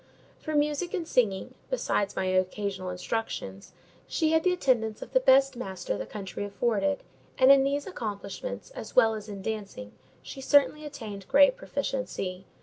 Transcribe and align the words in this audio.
For 0.39 0.55
music 0.55 0.95
and 0.95 1.07
singing, 1.07 1.53
besides 1.69 2.15
my 2.15 2.25
occasional 2.25 2.89
instructions, 2.89 3.71
she 4.07 4.31
had 4.31 4.43
the 4.43 4.51
attendance 4.51 5.03
of 5.03 5.13
the 5.13 5.19
best 5.19 5.55
master 5.55 5.95
the 5.95 6.07
country 6.07 6.43
afforded; 6.43 7.03
and 7.37 7.51
in 7.51 7.63
these 7.63 7.85
accomplishments, 7.85 8.71
as 8.71 8.95
well 8.95 9.13
as 9.13 9.29
in 9.29 9.43
dancing, 9.43 9.91
she 10.23 10.41
certainly 10.41 10.85
attained 10.85 11.27
great 11.27 11.55
proficiency. 11.55 12.45